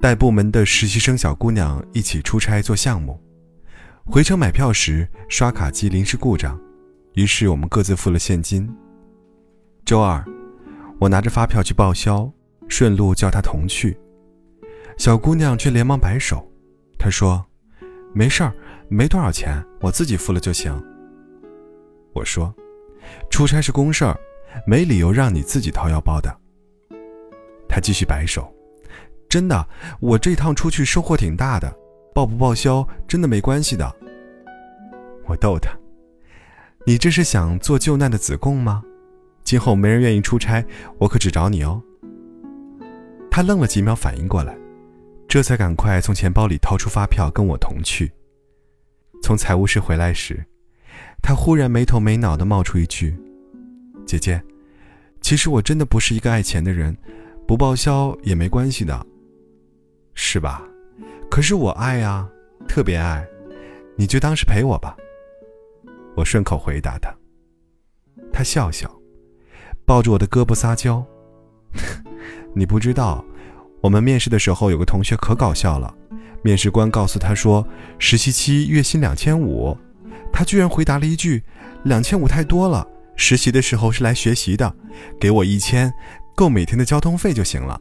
[0.00, 3.18] 带部门的实习生小姑娘一起出差做项目，
[4.04, 6.58] 回程买票时刷卡机临时故障，
[7.14, 8.68] 于是我们各自付了现金。
[9.84, 10.24] 周二，
[11.00, 12.30] 我拿着发票去报销，
[12.68, 13.98] 顺路叫她同去，
[14.98, 16.46] 小姑娘却连忙摆手，
[16.98, 17.44] 她说
[18.14, 18.54] ：“没事儿，
[18.88, 20.72] 没多少钱，我自己付了就行。”
[22.12, 22.54] 我说
[23.30, 24.16] ：“出差是公事儿，
[24.66, 26.36] 没理由让你自己掏腰包的。”
[27.68, 28.52] 她继续摆手。
[29.36, 29.68] 真的，
[30.00, 31.70] 我这趟出去收获挺大的，
[32.14, 33.94] 报不报销真的没关系的。
[35.26, 35.68] 我逗他
[36.86, 38.82] ：“你这是想做救难的子贡吗？
[39.44, 40.64] 今后没人愿意出差，
[40.96, 41.82] 我可只找你哦。”
[43.30, 44.56] 他愣了几秒，反应过来，
[45.28, 48.10] 这才赶快从钱包里掏出发票跟我同去。
[49.22, 50.46] 从财务室回来时，
[51.20, 53.14] 他忽然没头没脑地冒出一句
[54.08, 54.42] ：“姐姐，
[55.20, 56.96] 其实我真的不是一个爱钱的人，
[57.46, 59.06] 不报销也没关系的。”
[60.16, 60.62] 是吧？
[61.30, 62.26] 可是我爱呀，
[62.66, 63.24] 特别爱，
[63.96, 64.96] 你就当是陪我吧。
[66.16, 67.14] 我顺口回答他。
[68.32, 68.90] 他笑笑，
[69.84, 71.04] 抱着我的胳膊撒娇。
[72.56, 73.24] 你不知道，
[73.82, 75.94] 我们面试的时候有个同学可搞笑了。
[76.42, 77.66] 面试官告诉他说，
[77.98, 79.76] 实习期月薪两千五，
[80.32, 81.42] 他居然回答了一句
[81.84, 84.74] ：“两千五太多了，实习的时候是来学习的，
[85.20, 85.92] 给我一千，
[86.34, 87.78] 够每天的交通费就行了。”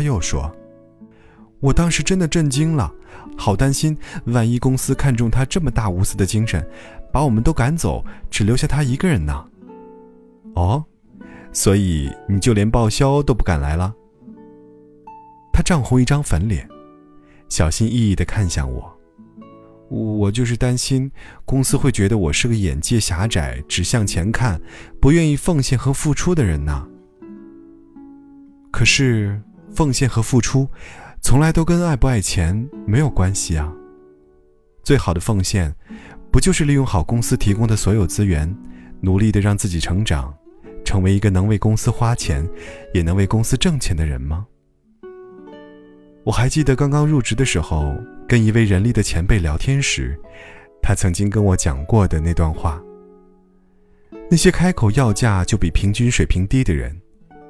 [0.00, 0.50] 他又说。
[1.60, 2.90] 我当时真的震惊了，
[3.36, 6.66] 好担心，万一公司看中他这么大无私的精神，
[7.12, 9.44] 把我们都赶走，只留下他一个人呢？
[10.54, 10.82] 哦，
[11.52, 13.94] 所以你就连报销都不敢来了？
[15.52, 16.66] 他涨红一张粉脸，
[17.50, 18.90] 小心翼翼地看向我。
[19.90, 21.12] 我就是担心
[21.44, 24.58] 公司会觉得我是个眼界狭窄、只向前看、
[24.98, 26.86] 不愿意奉献和付出的人呢。
[28.70, 29.42] 可是
[29.74, 30.68] 奉献和付出。
[31.22, 33.70] 从来都跟爱不爱钱没有关系啊。
[34.82, 35.74] 最好的奉献，
[36.30, 38.52] 不就是利用好公司提供的所有资源，
[39.00, 40.34] 努力的让自己成长，
[40.84, 42.48] 成为一个能为公司花钱，
[42.94, 44.46] 也能为公司挣钱的人吗？
[46.24, 47.94] 我还记得刚刚入职的时候，
[48.26, 50.18] 跟一位人力的前辈聊天时，
[50.82, 52.82] 他曾经跟我讲过的那段话。
[54.30, 56.98] 那些开口要价就比平均水平低的人，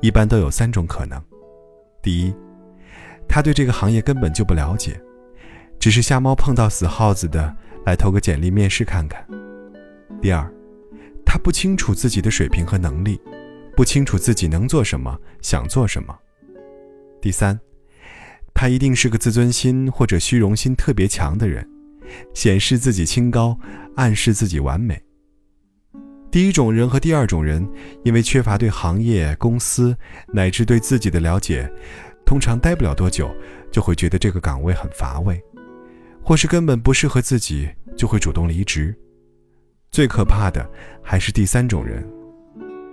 [0.00, 1.22] 一般都有三种可能：
[2.02, 2.34] 第一，
[3.28, 5.00] 他对这个行业根本就不了解，
[5.78, 7.54] 只是瞎猫碰到死耗子的
[7.84, 9.26] 来投个简历面试看看。
[10.22, 10.50] 第二，
[11.24, 13.20] 他不清楚自己的水平和能力，
[13.76, 16.16] 不清楚自己能做什么，想做什么。
[17.20, 17.58] 第三，
[18.54, 21.68] 他一定是个自尊心或者虚荣心特别强的人，
[22.34, 23.58] 显示自己清高，
[23.96, 25.02] 暗示自己完美。
[26.30, 27.66] 第一种人和第二种人，
[28.04, 29.96] 因为缺乏对行业、公司
[30.32, 31.70] 乃至对自己的了解。
[32.26, 33.34] 通常待不了多久，
[33.70, 35.40] 就会觉得这个岗位很乏味，
[36.22, 38.94] 或是根本不适合自己，就会主动离职。
[39.90, 40.68] 最可怕的
[41.02, 42.06] 还是第三种人，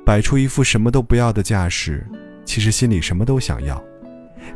[0.06, 2.08] 摆出一副什么都不要的架势，
[2.46, 3.84] 其实心里什么都想要。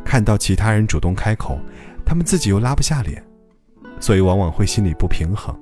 [0.05, 1.59] 看到其他人主动开口，
[2.05, 3.21] 他们自己又拉不下脸，
[3.99, 5.53] 所以往往会心里不平衡。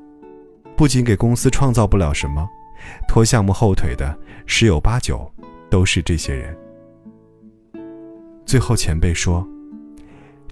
[0.76, 2.48] 不仅给公司创造不了什么，
[3.08, 5.32] 拖项目后腿的十有八九
[5.70, 6.56] 都是这些人。
[8.46, 9.46] 最后，前辈说：“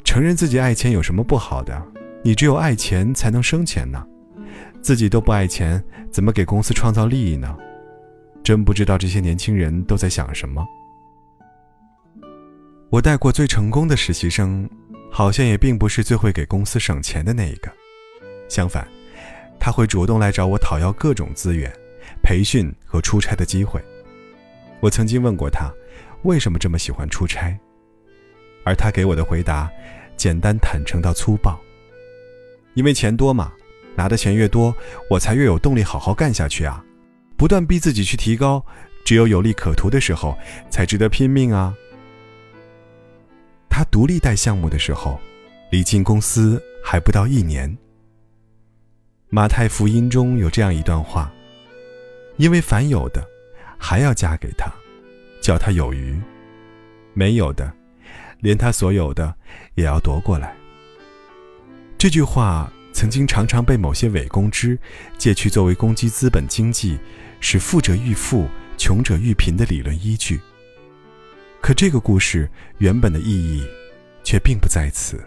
[0.04, 1.82] 承认自己爱钱有什么不好的？
[2.24, 4.06] 你只有爱钱才能生钱呢。
[4.82, 5.82] 自己都不爱钱，
[6.12, 7.56] 怎么给公司创造利益呢？
[8.44, 10.66] 真不知道这些年轻人都在想什么。”
[12.92, 14.70] 我带过最成功的实习生，
[15.10, 17.72] 好像也并不是最会给公司省钱的那一个。
[18.48, 18.88] 相反，
[19.60, 21.72] 他会主动来找我讨要各种资源、
[22.26, 23.80] 培训和出差的机会。
[24.80, 25.72] 我曾经问过他，
[26.24, 27.56] 为什么这么喜欢出差？
[28.64, 29.70] 而他给我的回答，
[30.18, 31.58] 简单坦诚到粗暴。
[32.74, 33.54] 因为钱多嘛，
[33.96, 34.76] 拿的钱越多，
[35.08, 36.84] 我才越有动力好好干下去啊！
[37.38, 38.66] 不断逼自己去提高，
[39.06, 40.36] 只有有利可图的时候，
[40.72, 41.76] 才值得拼命啊！
[43.70, 45.20] 他独立带项目的时候，
[45.70, 47.78] 离进公司还不到一年。
[49.30, 51.32] 马太福音中有这样一段话：
[52.38, 53.26] 因为凡有的，
[53.78, 54.72] 还要加给他，
[55.42, 56.16] 叫他有余；
[57.14, 57.72] 没有的。
[58.42, 59.34] 连他所有的
[59.74, 60.56] 也要夺过来。
[61.98, 64.78] 这句话曾经常常被某些伪公知
[65.18, 67.00] 借去作为攻击资本经济、
[67.40, 68.48] 使富者愈富、
[68.78, 70.40] 穷者愈贫的理论依据。
[71.60, 72.48] 可这个故事
[72.78, 73.66] 原本的意义，
[74.24, 75.24] 却并不在此。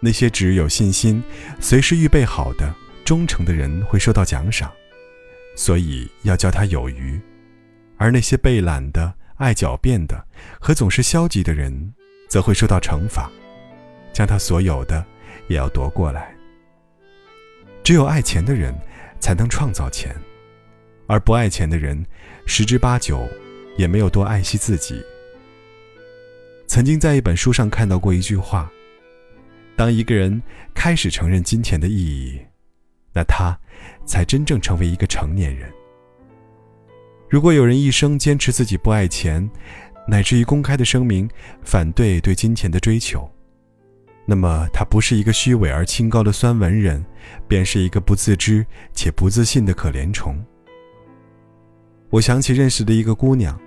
[0.00, 1.22] 那些只有信心、
[1.58, 2.74] 随时预备好的
[3.04, 4.70] 忠诚的人会受到奖赏，
[5.58, 7.20] 所以要教他有余；
[7.96, 10.24] 而那些被懒的、爱狡辩的
[10.60, 11.92] 和总是消极的人，
[12.28, 13.28] 则会受到惩罚，
[14.12, 15.04] 将他所有的
[15.48, 16.32] 也要夺过来。
[17.82, 18.72] 只有爱钱的人，
[19.18, 20.14] 才能创造钱，
[21.08, 22.06] 而不爱钱的人，
[22.46, 23.28] 十之八九。
[23.76, 25.00] 也没有多爱惜自己。
[26.66, 28.68] 曾经在一本书上看到过一句话：
[29.76, 30.42] 当一个人
[30.74, 32.40] 开始承认金钱的意义，
[33.12, 33.56] 那他
[34.08, 35.70] 才真正成为一个成年人。
[37.28, 39.48] 如果有人一生坚持自己不爱钱，
[40.08, 41.28] 乃至于公开的声明
[41.62, 43.30] 反对对金钱的追求，
[44.24, 47.04] 那么他不是一个虚伪而清高的酸文人，
[47.46, 48.64] 便是一个不自知
[48.94, 50.42] 且不自信的可怜虫。
[52.08, 53.58] 我想起认识的一个姑娘。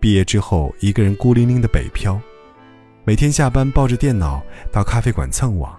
[0.00, 2.20] 毕业之后，一个人孤零零的北漂，
[3.04, 4.40] 每天下班抱着电脑
[4.70, 5.76] 到咖啡馆蹭网，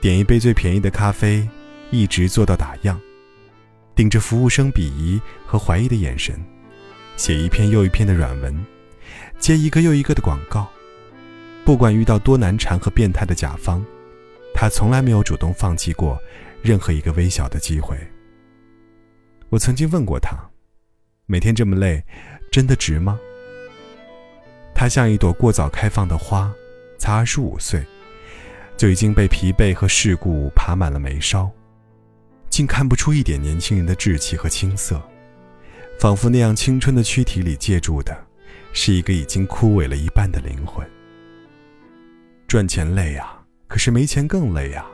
[0.00, 1.46] 点一杯最便宜的咖啡，
[1.90, 2.96] 一直做到打烊，
[3.96, 6.38] 顶着服务生鄙夷和怀疑的眼神，
[7.16, 8.54] 写一篇又一篇的软文，
[9.38, 10.68] 接一个又一个的广告。
[11.64, 13.82] 不管遇到多难缠和变态的甲方，
[14.54, 16.16] 他从来没有主动放弃过
[16.62, 17.96] 任何一个微小的机会。
[19.48, 20.36] 我曾经问过他，
[21.24, 22.04] 每天这么累。
[22.52, 23.18] 真的值吗？
[24.74, 26.50] 他像一朵过早开放的花，
[26.96, 27.84] 才二十五岁，
[28.76, 31.50] 就已经被疲惫和世故爬满了眉梢，
[32.56, 34.98] 竟看不出一点年轻人的稚气和青涩，
[35.98, 38.16] 仿佛那样青春的躯体里借住的，
[38.72, 40.82] 是一个已经枯萎了一半的灵魂。
[42.48, 44.86] 赚钱累啊，可是没钱更累啊。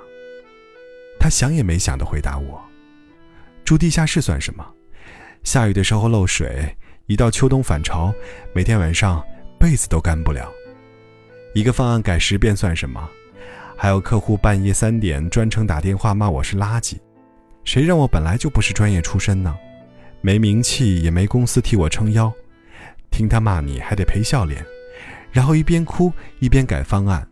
[1.20, 2.60] 他想也没想的回答我
[3.64, 4.66] ：“住地下室算什么？
[5.44, 6.76] 下雨的时候漏水。”
[7.06, 8.12] 一到秋冬返潮，
[8.52, 9.24] 每天晚上
[9.56, 10.50] 被子都干不了。
[11.54, 13.08] 一个方案改十遍算什么？
[13.76, 16.96] 还有客户半夜三点专程打电话骂我是垃圾，
[17.64, 19.56] 谁让我本来就不是专业出身呢？
[20.20, 22.32] 没名气也没公司替我撑腰，
[23.10, 24.64] 听他骂你还得赔笑脸，
[25.30, 27.26] 然后一边哭一边改方案，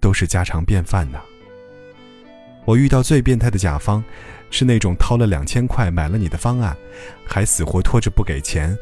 [0.00, 1.20] 都是家常便饭呢。
[2.64, 4.02] 我遇到最变态的甲方。
[4.50, 6.76] 是那种掏了两千块买了你的方案，
[7.26, 8.78] 还死活拖着不给钱，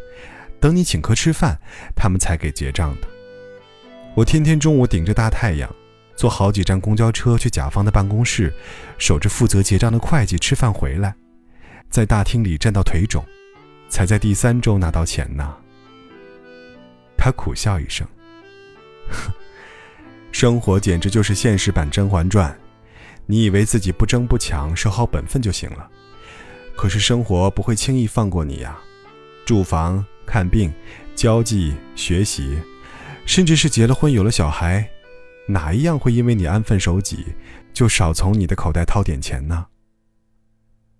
[0.60, 1.58] 等你请客吃饭，
[1.96, 3.08] 他们才给结账的。
[4.14, 5.74] 我天天中午顶着大太阳，
[6.16, 8.52] 坐好几站公交车去甲方的办公室，
[8.98, 11.14] 守着负责结账的会计吃饭回来，
[11.90, 13.24] 在大厅里站到腿肿，
[13.88, 15.56] 才在第三周拿到钱呢。
[17.16, 18.06] 他苦笑一声，
[20.32, 22.50] 生活简直就是现实版《甄嬛传》。
[23.26, 25.88] 你以为自己不争不抢，守好本分就行了，
[26.76, 28.76] 可是生活不会轻易放过你呀！
[29.46, 30.72] 住房、看病、
[31.14, 32.58] 交际、学习，
[33.24, 34.88] 甚至是结了婚有了小孩，
[35.52, 37.26] 哪一样会因为你安分守己，
[37.72, 39.66] 就少从你的口袋掏点钱呢？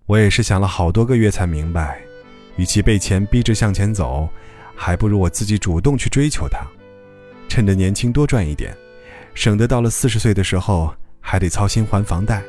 [0.07, 2.01] 我也是想了好多个月才明白，
[2.57, 4.29] 与其被钱逼着向前走，
[4.77, 6.67] 还不如我自己主动去追求它，
[7.49, 8.77] 趁着年轻多赚一点，
[9.35, 10.95] 省得到了四十岁的时候。
[11.25, 12.43] 还得操心还房贷。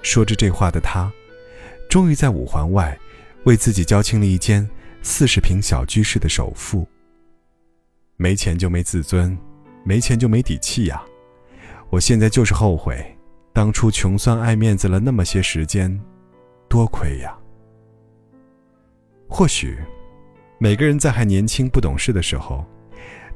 [0.00, 1.12] 说着这话的他，
[1.90, 2.96] 终于在五环外，
[3.42, 4.66] 为自己交清了一间
[5.02, 6.86] 四十平小居室的首付。
[8.16, 9.36] 没钱就没自尊，
[9.84, 11.02] 没钱就没底气呀！
[11.90, 13.04] 我现在就是后悔，
[13.52, 16.00] 当初穷酸爱面子了那么些时间，
[16.68, 17.36] 多亏呀！
[19.28, 19.78] 或许，
[20.58, 22.64] 每个人在还年轻不懂事的时候。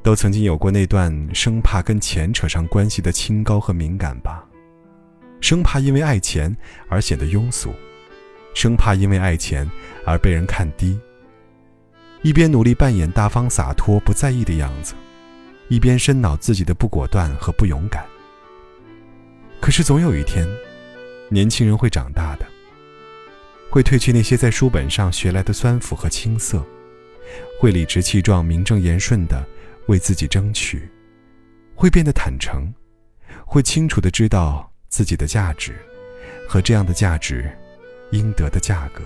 [0.03, 4.45] 都曾经有过那段生怕跟钱扯上关系的清高和敏感吧，
[5.41, 6.55] 生怕因为爱钱
[6.87, 7.73] 而显得庸俗，
[8.53, 9.69] 生怕因为爱钱
[10.05, 10.97] 而被人看低。
[12.21, 14.93] 一边努力扮演大方洒脱不在意的样子，
[15.69, 18.05] 一边深恼自己的不果断和不勇敢。
[19.59, 20.47] 可是总有一天，
[21.29, 22.45] 年轻人会长大的，
[23.69, 26.65] 会褪去那些在书本上学来的酸腐和青涩，
[27.59, 29.45] 会理直气壮、名正言顺的。
[29.87, 30.85] 为自己争取，
[31.73, 32.73] 会变得坦诚，
[33.45, 35.77] 会清楚的知道自己的价值
[36.45, 37.49] 和这样的价值
[38.11, 39.01] 应得的价格。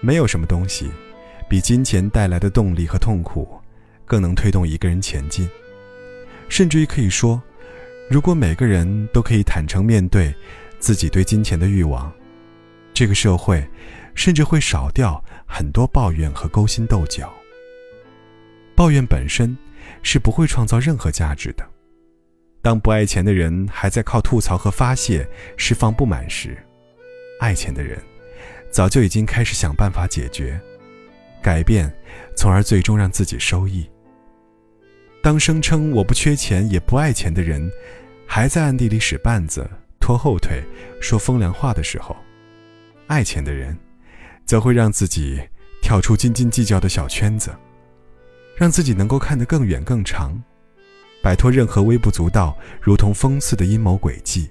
[0.00, 0.90] 没有什么东西
[1.48, 3.59] 比金钱带来的动力和痛苦
[4.10, 5.48] 更能推动一个人前进。
[6.48, 7.40] 甚至于可以说，
[8.10, 10.34] 如果每个人都可以坦诚面对
[10.80, 12.12] 自己对金钱的欲望，
[12.92, 13.64] 这个社会
[14.16, 17.32] 甚至会少掉很多抱怨和勾心斗角。
[18.74, 19.56] 抱怨本身
[20.02, 21.64] 是不会创造任何价值的，
[22.60, 25.24] 当不爱钱的人还在靠吐槽和发泄
[25.56, 26.58] 释放不满时，
[27.38, 27.96] 爱钱的人
[28.72, 30.60] 早就已经开始想办法解决、
[31.40, 31.92] 改变，
[32.36, 33.88] 从而最终让自己收益。
[35.22, 37.70] 当声称我不缺钱也不爱钱的人，
[38.26, 39.68] 还在暗地里使绊子、
[40.00, 40.62] 拖后腿、
[41.00, 42.16] 说风凉话的时候，
[43.06, 43.76] 爱钱的人，
[44.46, 45.38] 则会让自己
[45.82, 47.54] 跳出斤斤计较的小圈子，
[48.56, 50.42] 让自己能够看得更远更长。
[51.22, 54.50] 摆脱任何微不足道、如同风刺的阴谋诡计，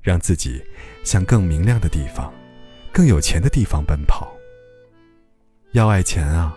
[0.00, 0.64] 让自己
[1.04, 2.32] 向更明亮的地方、
[2.90, 4.34] 更有钱的地方奔跑。
[5.72, 6.56] 要爱钱啊，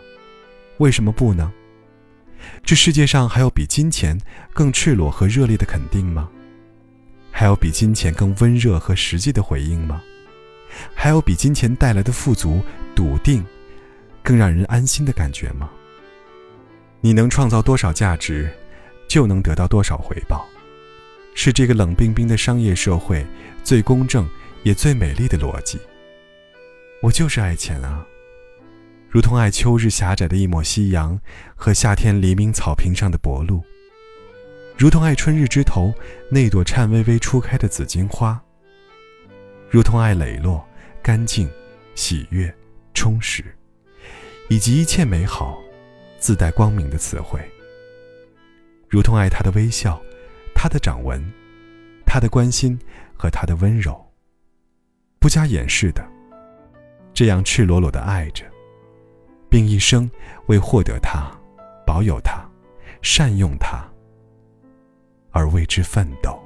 [0.78, 1.52] 为什么不呢？
[2.64, 4.20] 这世界上还有比金钱
[4.54, 6.30] 更赤裸和热烈的肯定吗？
[7.32, 10.02] 还有比金钱更温热和实际的回应吗？
[10.94, 12.62] 还有比金钱带来的富足、
[12.96, 13.46] 笃定
[14.24, 15.70] 更让人安心的感觉吗？
[17.00, 18.50] 你能创造多少价值？
[19.08, 20.48] 就能得到多少回报，
[21.36, 23.28] 是这个冷冰冰的商业社会
[23.62, 24.26] 最公正
[24.64, 25.78] 也最美丽的逻辑。
[27.02, 28.06] 我就是爱钱啊，
[29.12, 31.20] 如同爱秋日狭窄的一抹夕阳
[31.54, 33.62] 和夏天黎明草坪上的薄露，
[34.78, 35.94] 如同爱春日枝头
[36.30, 38.42] 那朵颤巍巍初开的紫荆花，
[39.70, 40.66] 如同爱磊落、
[41.04, 41.52] 干净、
[41.94, 42.50] 喜悦、
[42.94, 43.44] 充实，
[44.48, 45.60] 以及一切美好、
[46.18, 47.38] 自带光明的词汇。
[48.88, 50.02] 如同爱他的微笑，
[50.56, 51.22] 他的掌纹，
[52.06, 52.80] 他的关心
[53.14, 54.10] 和他的温柔，
[55.20, 56.02] 不加掩饰的，
[57.14, 58.46] 这样赤裸裸的爱着，
[59.52, 60.10] 并一生
[60.46, 61.30] 为获得它、
[61.86, 62.42] 保有它、
[63.02, 63.84] 善用它
[65.32, 66.42] 而为之奋斗。